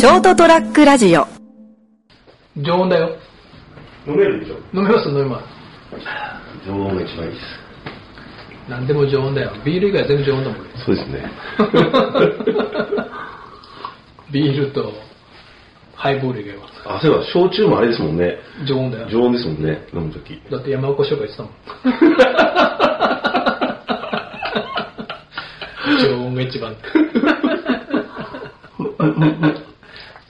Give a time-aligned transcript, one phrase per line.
[0.00, 1.26] ショートトラックラジオ
[2.56, 3.18] 常温だよ。
[4.06, 5.44] 飲めるでしょ飲めます飲めます。
[6.66, 7.42] 常温が一番いいです。
[8.66, 9.52] 何でも常温だよ。
[9.62, 10.70] ビール以外は全部常温だもんね。
[10.86, 11.30] そうですね。
[14.32, 14.90] ビールと
[15.94, 16.62] ハイボール以外は
[16.96, 18.38] あ、そういえば、焼酎もあれですもんね。
[18.66, 19.08] 常温だよ。
[19.10, 20.40] 常温ですもんね、飲むとき。
[20.50, 21.52] だって山岡翔が言ってたもん。
[26.00, 26.88] 常温が一番って。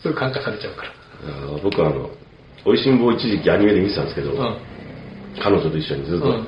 [0.03, 0.93] すぐ感化されちゃうから。
[1.29, 2.11] あの僕はあの、
[2.65, 4.57] 美味しんぼを一時期アニメで見てたんですけど、うん。
[5.43, 6.47] 彼女と一緒にずっと、うん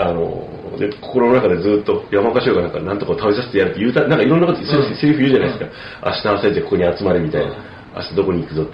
[0.00, 4.66] あの、で、心の中でずっと山岡翔がなんか、なんとか食べさせてやるって言うた、なんかいろんなこと、うん
[4.96, 5.66] セリフ言うじゃないですか。
[6.06, 7.50] 明日朝一ここに集まれみたいな。
[7.50, 8.72] うん明日どこに行くぞって。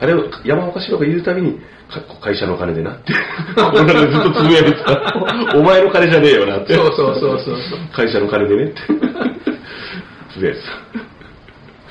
[0.00, 5.14] あれを山岡翔が言うたびに、か会社の金でなって、でずっとつぶやいてた。
[5.56, 6.74] お前の金じゃねえよなって。
[6.74, 7.56] そうそうそうそう。
[7.94, 8.80] 会社の金でねって。
[10.34, 10.60] つぶやいて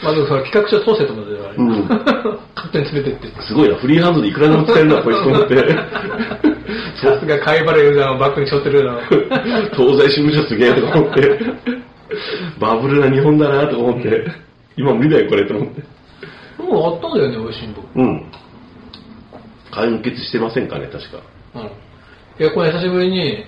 [0.04, 1.13] まずそれ企画書通せと
[1.48, 1.87] から、うん
[2.55, 3.35] 勝手に連れてって。
[3.35, 3.43] た。
[3.43, 5.55] すごいな、フリーハンドでいくらでも使えるな、こいつと思って。
[7.01, 8.99] さすが貝原ユーザーをバックに背負ってるな。
[9.76, 11.39] 東西支部署すげえとか思って、
[12.59, 14.26] バブルな日本だなと思って、
[14.76, 15.84] 今無理だよこれと思って。
[16.63, 17.82] もうあったんだよね、美味しいんぼ。
[17.95, 18.32] うん。
[19.71, 21.20] 完結してませんかね、確か。
[21.55, 21.61] うん。
[21.63, 21.67] い
[22.39, 23.45] や、これ久しぶりに、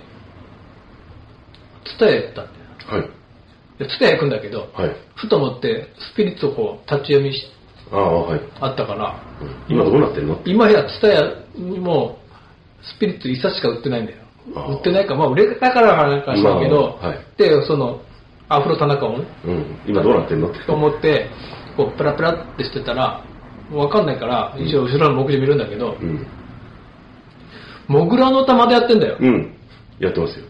[1.85, 3.01] ツタヤ行ったんだよ。
[3.01, 3.09] はい。
[3.79, 4.95] で、ツタヤ行くんだけど、はい。
[5.15, 7.47] ふと思って、スピリッツをこう、立ち読みし
[7.91, 8.41] ああ、はい。
[8.61, 10.39] あったから、うん今どうなってんの？
[10.45, 11.21] 今やツタヤ
[11.55, 12.17] にも、
[12.81, 14.17] スピリッツ一冊しか売ってないんだよ。
[14.69, 18.01] 売ってないか、まあ売れたからかなんかしたけど、まあはいで、その、
[18.47, 19.65] アフロ田中をね、うん。
[19.87, 20.49] 今どうなってんの？
[20.49, 20.59] って。
[20.65, 21.29] と思って、
[21.77, 23.23] こう、プラプラってしてたら、
[23.71, 26.25] わかんないから、一応後ろの目次見るんだけど、うん。
[27.87, 29.17] モグラの玉でやってんだよ。
[29.19, 29.55] うん。
[29.99, 30.45] やってますよ。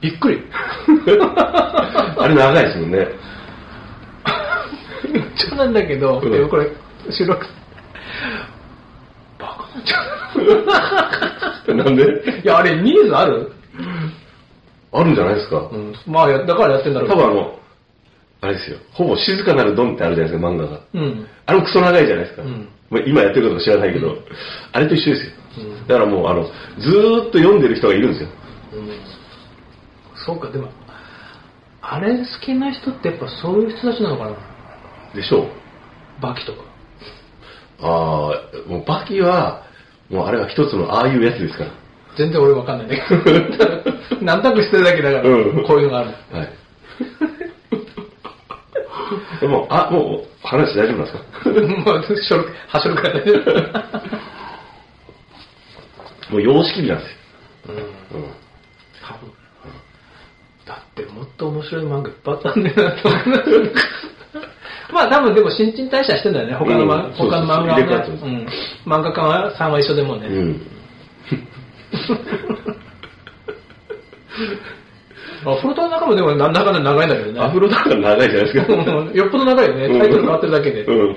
[0.00, 0.42] びっくり。
[2.18, 3.08] あれ長いですもんね。
[5.34, 6.70] 一応なんだけど、うんでもこれ、
[7.10, 7.46] 収録、
[9.38, 11.74] バカなんちゃう。
[11.76, 12.40] なんで？
[12.44, 13.52] いや、あれ、ニーズある？
[14.92, 15.68] あるんじゃないですか？
[15.72, 15.94] うん。
[16.06, 17.58] まあ、やだからやってんだろう多分あの、
[18.42, 18.78] あれですよ。
[18.92, 20.80] ほぼ静かなるドンってあるじゃないですか、漫画が。
[20.94, 21.26] うん。
[21.46, 22.42] あれもクソ長いじゃないですか。
[22.42, 24.16] うんまあ、今やってることか知らないけど、
[24.72, 25.32] あれと一緒ですよ。
[25.58, 26.44] うんだからもう、あの、
[26.78, 28.28] ずーっと読んでる人がいるんですよ。
[28.74, 28.88] うん。
[30.14, 30.68] そうか、でも、
[31.82, 34.30] あれ好きな人ってやっぱそういう人たちなのかな？
[35.16, 35.48] でしょう。
[36.20, 36.58] バキとか。
[37.80, 39.64] ああ、もうバキは、
[40.08, 41.70] もうあれは一つのああいうやつですから。
[42.16, 43.02] 全然俺わかんないね。
[44.22, 45.32] なんとなくしてるだけだから、う
[45.62, 46.10] んこういうのがある。
[46.32, 46.52] はい。
[49.40, 51.22] でも、あ、もう話大丈夫なんですか？
[51.50, 53.32] もう、しょる、はしょるから大丈
[56.28, 56.32] 夫。
[56.32, 57.16] もう様式美なんですよ。
[57.68, 57.76] うん。
[57.76, 57.84] うん。
[59.06, 59.32] 多分。
[60.64, 63.22] だってもっと面白い漫画いっぱいあったんだよなと思う。
[64.92, 67.80] まあ多分でも新陳代謝してんだよね、他の,、他の漫画は。
[67.80, 67.86] ね
[68.22, 68.46] うん。
[68.86, 70.28] 漫画家はさんは一緒でもね。
[70.28, 70.60] うん。
[75.46, 77.40] アフロとの中もでもなんだかんだ長いんだけどね。
[77.40, 78.72] アフロだから長いじゃないですか。
[78.72, 78.76] う
[79.12, 79.98] んよっぽど長いよね。
[79.98, 80.82] タイトル変わってるだけで。
[80.84, 81.16] うん。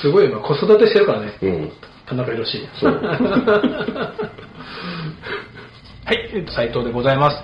[0.00, 0.38] すごいよな。
[0.38, 1.32] 子育てしてるからね。
[1.42, 1.72] うん。
[2.06, 2.68] 田中宏。
[2.80, 2.92] そう
[6.04, 7.42] はい、えっと、斉藤でございます。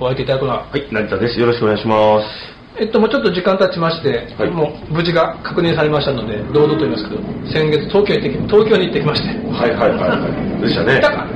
[0.00, 1.38] お相手いただくのは、はい、成田です。
[1.40, 2.57] よろしくお願いします。
[2.80, 7.22] えっと、もうちょっと時間経ちまして、はいもう無事が確認されましたので、堂々と言いますけど、
[7.52, 9.28] 先月東京行ってき、東京に行ってきまして。
[9.50, 10.62] はいはいはいはい。
[10.62, 11.00] でしたね。
[11.00, 11.26] か？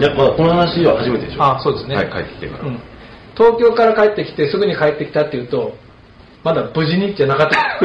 [0.00, 1.42] いや、まだこの話は初めてでしょ。
[1.42, 2.64] あそうですねはい、帰ってきてから。
[2.64, 2.80] うん
[3.36, 5.76] 東京から帰ってきて、すぐに帰ってきたっていうと、
[6.42, 7.78] まだ無事にじゃなかった。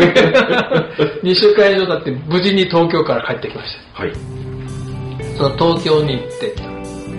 [1.21, 4.11] 2週間以上経って無事に東京から帰ってきましはい。
[4.11, 4.17] た。
[5.37, 6.55] その東京に行って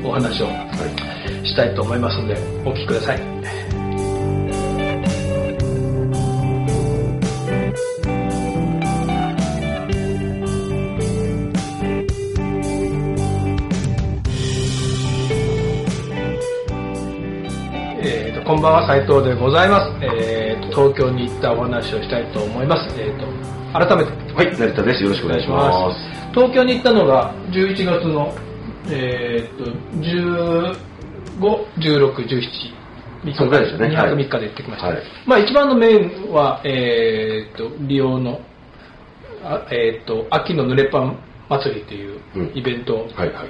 [0.04, 1.46] お話をはい。
[1.46, 2.34] したいと思いますので、
[2.64, 3.63] お聞きください。
[18.54, 23.26] こんばんは斉藤でございます、えーと東京に行ったお話をしたいと思います、えーと
[23.76, 25.02] 改めてはい、成田です。
[25.02, 25.98] よろしくお願いします。
[26.30, 28.32] 東京に行ったのが11月の、
[28.92, 29.64] えー、と
[29.98, 30.72] 15、
[31.82, 34.86] 16、17、3そのぐらいですよね2はい泊3日で行ってきました。
[34.86, 38.40] はいまあ一番のメインは、えー、と利用の、
[39.42, 41.18] あえー、と秋の濡れパン
[41.48, 43.48] 祭りっていううんイベントを、はいはい。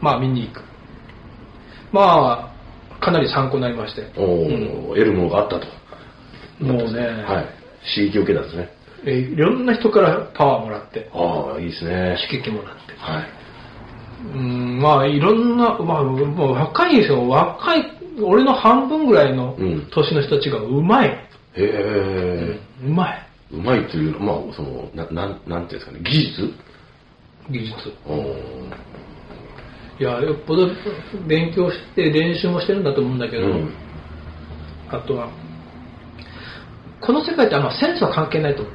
[0.00, 0.64] まあ見に行く。
[1.92, 2.57] まあ、
[3.00, 4.02] かなり参考になりまして。
[4.16, 5.66] おー、得るものがあったと。
[6.60, 7.46] もうね、はい。
[7.94, 8.68] 刺激を受けたんですね。
[9.04, 12.16] えーいろんな人からパワーもらって、ああ、いいですね。
[12.28, 12.94] 刺激もらって。
[12.98, 13.28] はい。
[14.34, 17.28] うん、まあいろんな、まあもう若いですよ。
[17.28, 17.84] 若い、
[18.20, 21.08] 俺の半分ぐらいのうん年の人たちがうまい。
[21.08, 21.18] へ
[21.56, 22.58] え。
[22.84, 23.26] うまい。
[23.52, 26.52] うまいというのは、まあ、その、な、なん、なんていうんですかね、技術？
[27.50, 27.92] 技術。
[29.98, 30.68] うんいや、よっぽど
[31.26, 33.74] 勉強して練習もしてるんだと思うんだけど、うん
[34.90, 35.28] あとは、
[37.00, 38.70] この世界ってあんまセンスは関係ないと思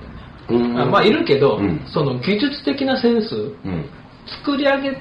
[0.60, 3.86] うんあまあいるけど、うんその技術的なセンス、うん。
[4.46, 5.00] 作り上げる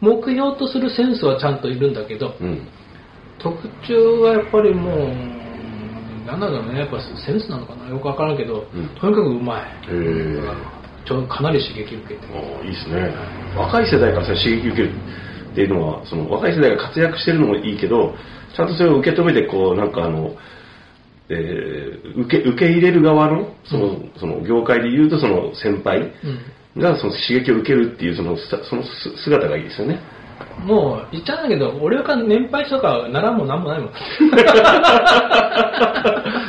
[0.00, 2.68] 目標とするセンスはちゃんといるんだけど、うん。
[3.38, 9.62] 特徴はやっぱりもう、なんだろうね、やっぱセンスなのかな、よくわからんけど、うんとにかくうまい。
[11.06, 12.26] ちょかなり刺激受けて。
[12.34, 13.12] ああいいですね。
[13.56, 14.90] 若い世代から刺激受ける
[15.58, 18.14] っていうのは、その若い世代が活躍してるのもいいけど、
[18.56, 20.36] ちゃんとそれを受け止めて、こう、なんかあの、
[21.30, 26.10] えー受け、受け入れる側の、その、その業界で言うとその先輩うん
[26.80, 28.88] がその刺激を受けるっていうその、さそのす
[29.24, 29.98] 姿がいいですよね。
[30.64, 33.88] もう言っちゃうんだけど、俺は年配とかならんもなんもないもん。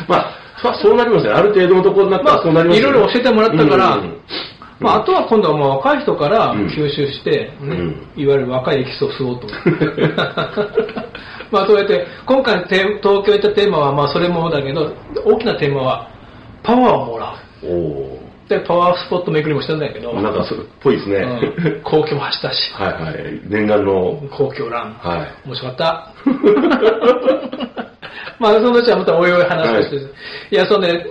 [0.07, 1.35] まあ、そそうなりますよ。
[1.35, 4.21] ある程度のところになったまあらそうなりますよ、いろいろ教えてもらったからうんうんうん
[4.79, 9.47] まあ、あとは今度はもう若い人からうん吸収して、ねうんいわゆる若いエキスを吸おうと。
[11.51, 14.93] まあそうやって、今回東京行ったテーマはまあそれもだけど、
[15.25, 16.07] 大きなテーマは
[16.63, 17.65] パワーをもらう。
[17.65, 17.69] お
[18.15, 20.21] おで、パワースポット巡りもしてるんだけど、ー。
[20.21, 21.17] なんかそれっぽいですね。
[21.17, 21.21] う
[21.79, 23.39] ん皇居も走ったし、はいはい。
[23.47, 24.93] 念願の、皇居ラン。
[24.93, 25.27] はい。
[25.45, 26.11] 面白かった。
[28.39, 30.05] まあ、そのうちはまたおいおい話をして、はい
[30.51, 31.05] い、や、そんで、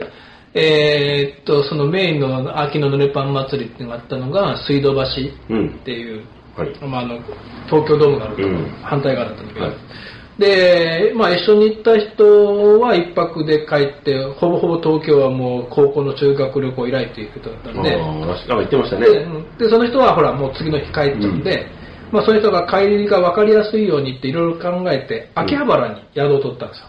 [0.55, 5.73] えーっと、そのメインの秋のぬれパン祭りっていうのがあったのが、水道橋うんっ。
[5.85, 6.25] ていう、
[6.57, 6.85] はい。
[6.85, 7.19] まあ、あの、
[7.67, 9.75] 東京ドームがあるとうん反対側だったんだけど、はい
[10.39, 19.45] で、まあ一緒に行った人は一泊で帰って、ほぼほぼ東京はもう高校の中学旅行以来っていうことだったんで、ああ、ってましたでね。
[19.59, 21.67] で、その人はほら、もう次の日帰っちゃうんで、
[22.13, 26.87] まあそういう人が帰りが分かりやすいようにっていろいろ考えて、秋葉原に宿を取ったんですよ。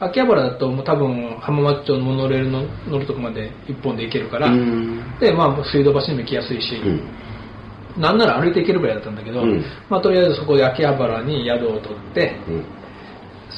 [0.00, 0.08] うん。
[0.08, 5.18] 秋葉原だともう多分浜松町のモノレールの乗るとこまで一本で行けるから、うん。
[5.20, 8.00] で、まあ水道橋にも行きやすいし、うん。
[8.00, 12.64] なんなら歩いて行けるぐらいだったんだけど、うんまあとりあえずそこで秋葉原に宿を取って、うん。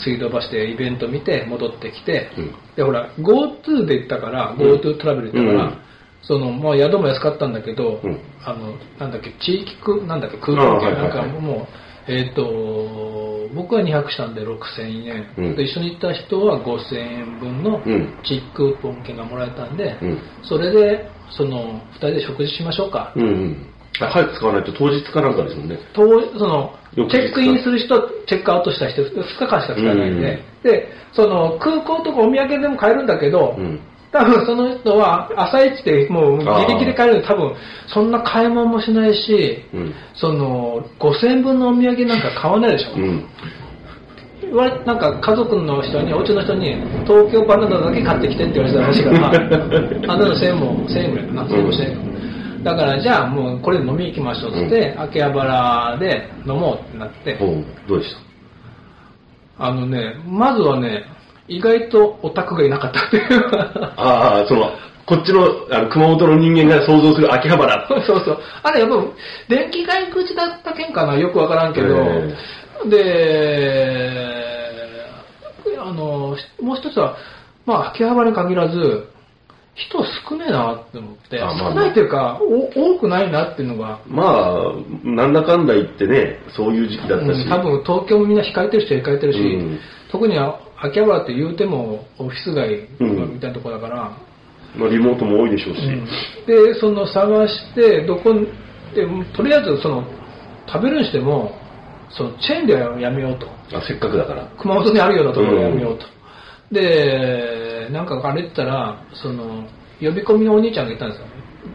[0.04, 5.86] 水道橋でイベント見て戻ってきて、うんでほら GoTo で行ったから、GoTo トラベルで行ったから、うん
[6.22, 11.66] そのまあ、宿も安かったんだけど、うんあのなんだっけ地域区なんだっけ空港券あはいはいはいなんかも
[12.08, 12.42] う、えっ、と
[13.54, 15.56] 僕は2泊したんで6000円、うん。
[15.56, 18.18] で一緒に行った人は5000円分のうん。
[18.24, 20.18] 地域クーポン券がもらえたんで、うん。
[20.42, 23.66] それでその2人で食事しましょうか、うんうん。
[24.00, 25.78] あ早く使わないと当日かなんかですもんね。
[25.94, 26.02] と
[26.38, 33.80] そのチェックインする人、チェックアウトした人、2日間しか使えないんで、で、その空港とかお土産でも買えるんだけど、うん。
[34.12, 36.44] 多分その人は朝一でもうギ
[36.74, 37.52] リギリ買えるんで、多分
[37.88, 39.94] そんな買い物もしないし、うん。
[40.14, 42.94] その5000円分のお土産なんか買わないでしょ。
[42.94, 43.24] うん。
[44.86, 49.28] なんか家族の人に、お家の人に、東京バナナだけ買ってきてって言われてたらしいから、
[50.12, 51.92] あんなの1000円も、1000円ぐらいかな、1000円もしないか
[52.62, 57.34] だからじゃあもうこれで飲み行きましょうっつって、秋葉原で飲もうってなって、
[57.88, 58.16] どうでし
[59.58, 59.66] た？
[59.66, 61.04] あのね、まずはね、
[61.48, 63.24] 意外とオタクがいなかったっていう。
[63.96, 64.70] ああ、その、
[65.06, 67.86] こっちのあの熊本の人間が想像する秋葉原。
[67.88, 68.38] そうそう。
[68.62, 68.96] あれやっぱ、
[69.48, 71.16] 電気街口だったけんかな？
[71.16, 72.34] よくわからんけど、え
[75.64, 77.16] で、あの、もう一つは、
[77.64, 79.08] まあ、秋葉原に限らず、
[79.76, 81.70] 人少ねえなって思って、あまあまあ。
[81.70, 84.72] 少ないっていうか、お多くないなっていうのが、まあ、
[85.04, 87.42] なんだかんだ言ってね、そういう時期だったし。
[87.42, 89.78] うん多分東京もみんな控えてる人は控えてるし、うん。
[90.10, 90.38] 特に
[90.78, 93.34] 秋葉原って言うてもオフィス街うん。
[93.34, 94.18] みたいなところだから、
[94.76, 95.80] まあ、リモートも多いでしょうし。
[96.46, 99.06] でその探してどこで
[99.36, 100.04] とりあえずその
[100.66, 101.52] 食べるにしても
[102.10, 103.46] そのチェーンではやめようと。
[103.76, 104.48] あせっかくだから。
[104.58, 106.06] 熊本にあるようなところでやめようと、
[106.72, 109.64] でなんか歩いてたらその
[110.00, 111.26] 呼び込みのお兄ちゃんがいたんですよ。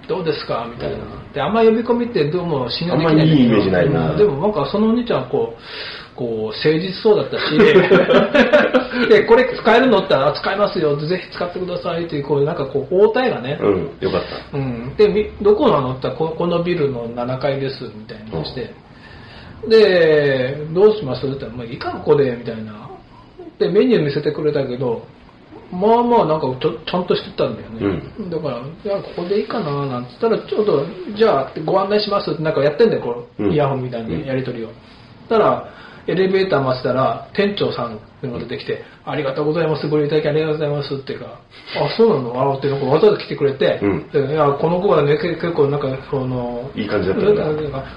[0.07, 0.67] どうですか？
[0.69, 0.97] みたいな。
[1.33, 4.11] であんま呼び込みってどうも信用できないんだけどあんまいいイメージないな。
[4.11, 7.57] うんでもなんかそのお兄ちゃんはこうこう誠実そうだったし。
[9.09, 10.95] でこれ使えるのって言ったら使えますよ。
[10.97, 14.57] ぜひ使ってくださいっていうこうなんかこう応対がね、うん、よかった。
[14.57, 15.91] うん、でみどこなの？
[15.93, 18.73] って言ったらここのビルの7階ですみたいなのして、
[19.67, 21.19] でどうします？
[21.19, 22.89] って言ったら、まあ、いいかここでみたいな。
[23.59, 25.03] でメニュー見せてくれたけど
[25.71, 30.85] まあまあなんかちょちゃんとしてたんだよね、だからじゃあここでいいかななんて言ったらちょっと
[31.17, 33.51] じゃあご案内しますってなんかやってんだよこう、うん。
[33.53, 35.73] イヤホンみたいなやり取りを、そしたら
[36.07, 41.39] エレベーター待ってたら店長さんが出てきて「ありがとうございますご利用いただきありがとうございます」っていうか
[41.77, 44.09] 「あそうなの?」あってなんかわざわざ来てくれて、うん。
[44.09, 47.23] でいやこの子はね結結構なんかそのいい感じだった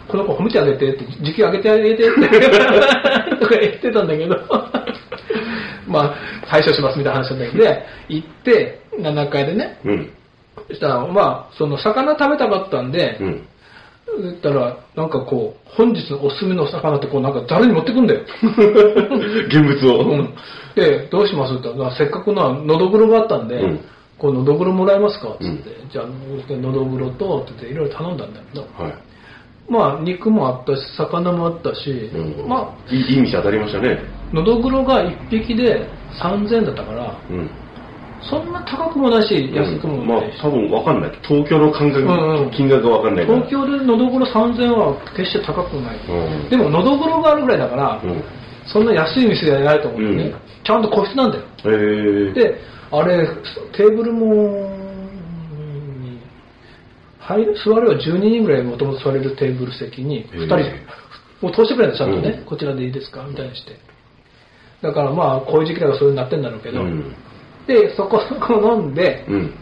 [0.07, 2.29] この子褒めてあげてって時給上げてあげてって
[3.41, 4.37] とか言ってたんだけど
[5.95, 6.15] まあ、
[6.51, 10.11] 対処しますみたいな話だったけど、で、行って、7階でね、うん。
[10.69, 13.49] そしたら、まあ、その、魚食べたかったんで、うん。
[14.23, 18.21] 言ったら、なんかこう、本日のおすすめの魚ってこう、なんか誰に持ってくんだよ。
[19.49, 20.11] 現物を。
[20.11, 20.35] うん
[20.75, 23.81] で、どうしますって言ったら、せっかくののどぐろがあったんで、うん
[24.19, 28.95] こう、のどぐろもらえますかつって、うんじゃあ、のどぐろと、って言っていろいろ頼んだんだけど、はい。
[29.69, 33.99] まあ、肉もあったし、魚もあったし、うんまあ、いいいい店当たりましたね。
[34.33, 35.87] のどぐろが1匹で
[36.23, 37.51] 3000円だったから、うん。
[38.23, 41.11] そんな高くもないし、安くもまあないし、多分わかんない。
[41.23, 43.27] 東京の感覚、うんうん金額がわかんない。
[43.27, 45.99] 東京でのどぐろ3000円は決して高くない。
[46.09, 48.23] うんでも、のどぐろがあるぐらいだから、うん。
[48.67, 51.45] そんな安い店じゃないと思うんでね、うんちゃんと個室なんだよ。
[51.67, 52.33] へえ。
[52.33, 52.57] で、
[52.91, 53.27] あれ、
[53.77, 54.67] テーブルも、
[57.19, 60.81] はい、座れは12人ぐらいもともと座れるテーブル席に2人へえで、
[61.43, 63.25] もう通してくれるんだちゃんとね、うんこちらでいいですか？
[63.29, 63.73] みたいにして。
[64.85, 67.17] だからまあ、こういう時期だからそういうになってんだろうけど、うん。
[67.67, 69.55] で、そこそこ飲んで、うん。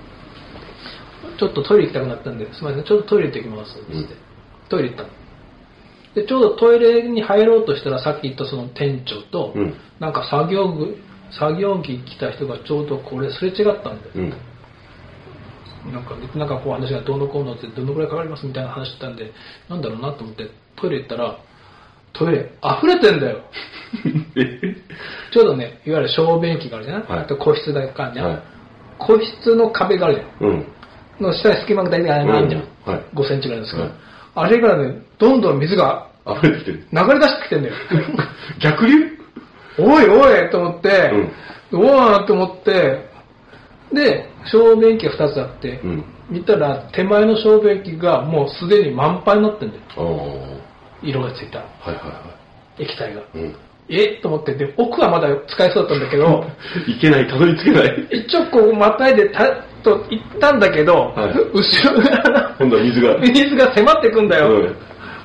[1.38, 4.08] ちょっとトイレ行きたくなったんで、すみません、ちょっとトイレ行ってきます、つって、うん
[4.68, 5.08] トイレ行ったの。
[6.14, 10.96] で、ちょうどトイレに入ろうとしたら、さっき言ったその店長と、うんなんか作業具、
[11.30, 14.30] 作業着着た人がちょうどこれすれ違ったんで、うん。
[15.92, 19.32] なんか、なんかこう話がどうのこうのってどのくらいかかりますみたいな話してたんで、
[19.68, 21.38] なんだろうなと思ってトイレ行ったら、
[22.12, 23.42] トイレ溢れてんだよ。
[25.32, 28.42] えちょうどね、いわゆる小便器があるじゃない、はいあと個室だかんじゃん、はい
[28.98, 30.50] 個室の壁があるじゃん。
[30.50, 30.66] うん。
[31.20, 32.62] の下に隙間が大体あるじゃん。
[32.62, 33.92] うんはい5センチぐらいですけど、はい
[34.34, 36.86] あれからね、どんどん水が溢れてきてる。
[36.90, 37.74] 流れ出してきてんだよ。
[38.62, 39.18] 逆流？
[39.78, 41.12] おいおいと思って、
[41.72, 43.08] おーと思って、
[43.92, 46.04] で、小便器が2つあって、うん。
[46.30, 49.82] 見たら手前の小便器がもうすでに満杯になってんだよ。
[51.02, 52.22] 色がついたはいは
[52.78, 53.20] 液体が。
[53.20, 53.24] い。
[53.34, 53.56] うん。
[53.88, 54.20] え？
[54.22, 56.44] と思って、で、奥はまだ使えそうだったんだけど、
[56.86, 58.08] いけない、たどり着けない。
[58.10, 59.44] 一応こうまたいでた
[59.82, 63.18] と行ったんだけど、はい後ろから今度は水が。
[63.18, 64.48] 水が迫ってくんだよ。
[64.48, 64.76] うん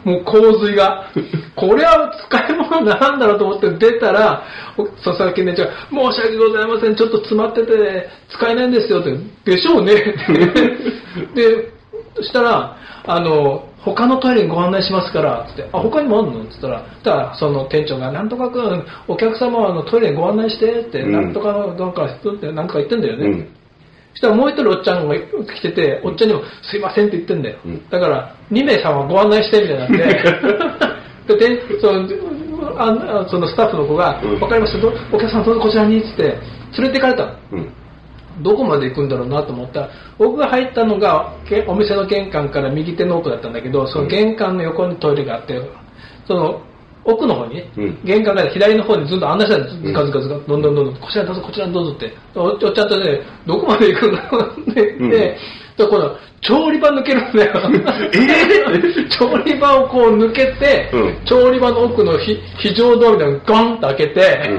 [0.08, 1.12] もう洪水が。
[1.56, 4.44] これは使い物なんだろうと思って出たら、
[4.78, 9.18] お佐々木ねちゃん、申し訳ございません、ちょっと詰まってて使えないんですよって、
[9.52, 11.36] でしょうねって。
[11.36, 11.72] で、
[12.16, 16.42] そしたら、あの、他のトイレにご案内しますから、つって、あ、他にもあるの？
[16.42, 23.26] って言ったら、たら、その店長が、なんとかくん、お客様はあのトイレにご案内してって、うんなんとかの、なんか、って、なんとか言ってんだよね。
[23.28, 23.54] うん。
[24.14, 27.60] そしたらもう一人おっちゃんが来てて、おっちゃんにも、すいませんって言ってんだよ。
[27.66, 32.08] うんだから、2名様ご案内してみたいになって、 で、でその
[32.78, 36.00] ああそのスタッフの子が、うんわかりました、どお客さんどうぞこちらに？
[36.00, 37.32] っつって、連れて行かれたの。
[37.52, 37.74] うん。
[38.42, 45.60] どこまで行くんだろうなと思ったら、僕が入ったのが、けお店の玄関から右手の奥だったんだけど、その玄関の横にトイレがあって、
[46.28, 46.62] その
[47.08, 49.76] 奥の方にね、うん玄関から左の方にずっと案内したんです。
[49.78, 52.14] んずかずかずか、どんどんどんどん、こちらにどうぞ、こちらにどうぞって。
[52.36, 55.38] おおっちゃんとね、どこまで行くんだろうって言って、
[55.78, 57.54] で今度、調理場抜けるんだよ。
[58.14, 64.50] え 調理場をこう抜けて、うん調理場の奥の非非常ドアみたいなのガンと開けて、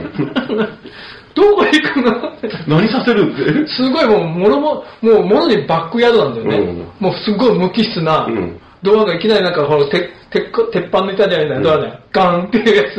[1.41, 2.33] どこ行くの？
[2.67, 3.67] 何させるって。
[3.69, 6.57] すごいもう、ものも、もう、ものにバックヤードなんだよね。
[6.59, 11.63] うんもうすごい無機質な、うんドアがいきなりなんか、この鉄、鉄、鉄板の板じゃない？
[11.63, 12.95] ドアで、ガンっていうやつ。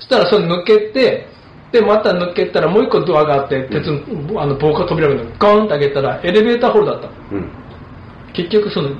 [0.00, 1.26] そしたらそれ抜けて、
[1.72, 7.08] で、また抜けたらもう一個ドアがあって、鉄の、あの、防火扉がガンって開けたら、エレベーターホールだった。
[7.32, 7.50] うん。
[8.34, 8.90] 結局その、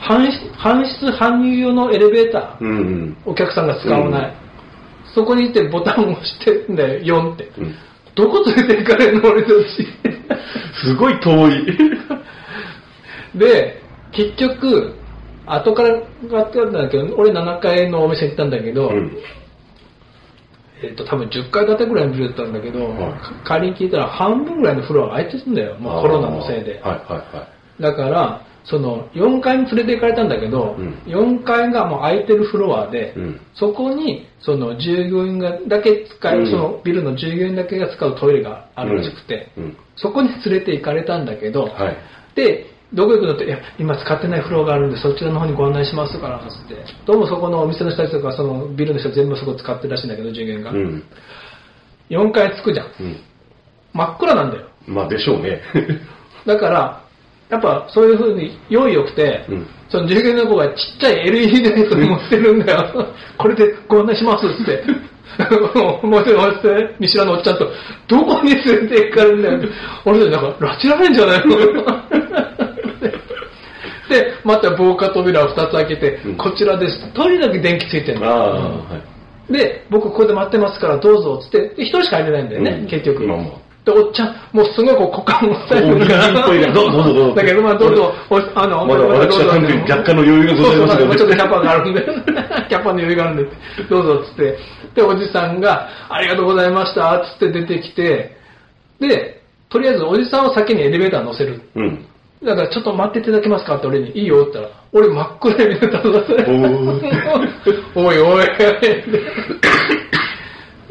[0.00, 3.16] 搬出、搬出搬入用のエレベーター、うんうん。
[3.24, 4.34] お客さんが使わない。
[5.14, 7.50] そこにいてボタンを押してんだよ、4って。
[7.58, 7.74] うん
[8.14, 9.54] どこ連れて行かれるの俺たち。
[10.84, 11.78] すごい遠い。
[13.34, 13.80] で、
[14.12, 14.94] 結局、
[15.46, 19.16] 後からがあったんだけど、俺7階のお店行ったんだけど、うん。
[20.82, 26.80] えっ、と、多分10階建てぐらいのビルだったんだけど、はいか仮に聞いたら半分ぐらいのフロアが空いてるんだよ、もうコロナのせいで。
[26.82, 27.48] はいはいは
[27.80, 39.48] だから、その4階に連れて行かれたんだけど、うん4階がもう空いてるフロアで、うんそこにその従業員がだけ使える、うんそのビルの従業員だけが使うトイレがあるらしくて、
[39.96, 41.96] そこに連れて行かれたんだけど、はい
[42.34, 46.76] で、どこ行くのって、いや、今使ってないフロアがあるんで、そちらの方にご案内しますから、つって。
[47.06, 50.70] どうもそこのお店の人たちとか、そのビルの人は全部そこ使ってるらしいんだけど、従業員が。
[50.70, 51.02] うん。
[52.10, 52.86] 4階着くじゃん。
[53.94, 54.68] 真っ暗なんだよ。
[54.86, 55.62] まあでしょうね。
[56.46, 57.01] だから、
[57.52, 63.08] やっぱそういう風に用意良くて、うんその従業員の子がちっちゃい LED ライト持ってるんだよ。
[63.36, 64.82] これでご案内しますって。
[66.02, 67.70] もうして、見知らぬおっちゃんと、
[68.08, 69.58] どこに連れて行かれるんだよ。
[70.06, 71.56] 俺たちなんか、拉致られんじゃないの？
[74.08, 77.12] で、また防火扉を2つ開けて、うんこちらです。
[77.12, 78.68] とにかく電気ついてるああ、は
[79.50, 79.52] い。
[79.52, 83.24] で、僕ここで待ってますからどうぞっつって、で一人しか入れないんだよね、うん結局。
[83.26, 83.46] まあまあ
[83.84, 86.72] で、おっちゃん、もうすごいこう股間を押さえてるから。
[86.72, 87.34] どうぞどうぞ。
[87.34, 91.16] だけど、まあどうぞ、おあの、まだ私は単に若干の余裕がございますので。
[91.18, 92.00] ちょっとキャパがあるんで、
[92.68, 93.50] キャパの余裕があるんで、
[93.90, 94.58] どうぞっつって。
[94.94, 98.36] で、おじさんが、ありがとうございました、つって出てきて、
[99.00, 101.60] で、とりあえずおじさんを先にエレベーター乗せる。
[101.74, 102.06] うん。
[102.44, 106.44] だからちょっと待っていただけますかって俺に、いいよって言ったら、俺真っ暗闇で立たされ
[107.96, 108.46] お おいおい。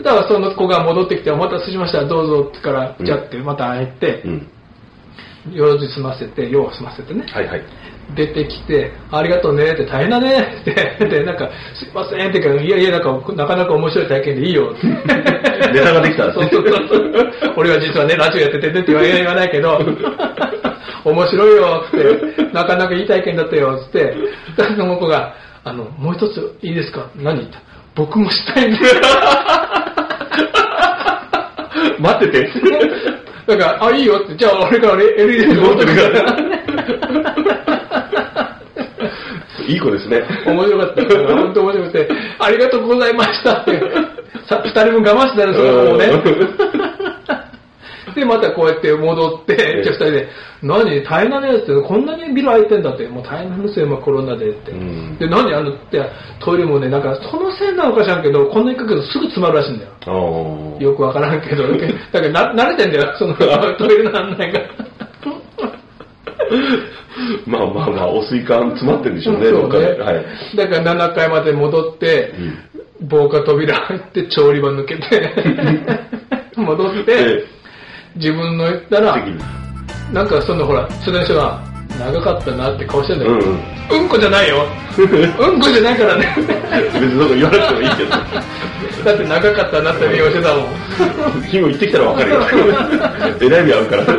[0.03, 4.47] だからその子が戻ってきて、お待たせしました、どうぞってから、じゃってまた入ってう、ん。
[5.53, 7.25] 用事済ませて、用を済ませてね。
[7.31, 7.63] はいはい。
[8.15, 14.85] 出てきて、ありがとうねって大変だねって、で、なんか、すいませんって言うから、いやいや、なんか、なかなか面白い体験でいいよって。
[15.71, 17.53] ネタができたんですねそうそうそう。
[17.57, 19.79] 俺は実はね、ラジオやっててねって言わないけど、
[21.05, 24.13] 面白いよって、なかなかいい体験だったよって、
[24.57, 27.07] その子が、あの、もう一ついいですか？
[27.15, 27.37] 何？
[27.39, 27.59] 言った
[27.95, 28.95] 僕もしたいんです。
[32.01, 32.51] 待ってて。
[33.47, 36.37] だから、あ、いいよって、じゃあ俺から LED で持ってくから。
[39.67, 40.23] いい子ですね。
[40.45, 41.03] 面白かった。
[41.35, 43.79] 本当面白くて、ありがとうございましたって。
[44.49, 47.00] さ二人分我慢してたらそれはもうね。
[48.15, 50.29] で、またこうやって戻って、じゃあ二人で、
[50.63, 54.71] 何大変なねって、こんなにビル空いてんだって、もう大変なんですよ、今コロナでって。
[54.71, 56.01] うんで、何あのって、
[56.39, 60.77] トイレもね、なんか、そのせいなのか知らんけど、こんなにかけるとすぐ詰まるらしいんだよ。
[60.79, 63.35] よくわからんけど、だからな慣れてんだよ、その
[63.77, 64.61] トイレの案内が。
[67.45, 69.99] まあまあまあ、汚水管詰まってるんでしょうね、どっかで。
[69.99, 70.25] はい。
[70.55, 72.33] だから7階まで戻って、
[73.01, 75.33] 防火扉入って調理場抜けて、
[76.55, 77.45] 戻ってえ、
[78.15, 79.17] 自分の言ったら
[80.11, 81.61] なんかそのほら、その人が、
[81.99, 83.31] 長かったなって顔してんだよ。
[83.31, 83.59] うんうん
[83.91, 84.65] うんこじゃないよ。
[84.97, 86.33] うんこじゃないからね。
[86.37, 88.09] 別にどこ言わなくてもいいけど。
[89.03, 90.65] だって長かったなって顔してたもん。
[91.49, 92.41] 君も行ってきたらわかるよ。
[93.41, 94.03] えらい目合うから。
[94.05, 94.13] だ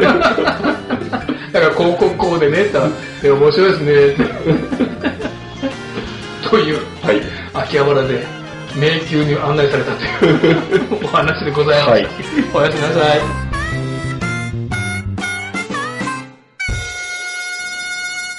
[1.60, 2.66] から、こうこうこうでねっ
[3.22, 4.26] え面白いですね。
[6.48, 7.22] という、はい。
[7.54, 8.26] 秋葉原で
[8.76, 11.90] 迷宮に案内されたというお話でございます。
[11.90, 12.06] はい
[12.54, 13.41] おやすみなさい。